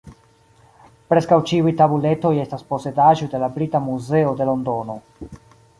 [1.13, 4.99] Preskaŭ ĉiuj tabuletoj estas posedaĵoj de la Brita Muzeo de Londono.